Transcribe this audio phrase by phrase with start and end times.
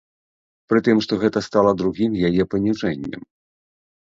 [0.71, 3.21] Пры тым што гэта стала другім яе паніжэннем.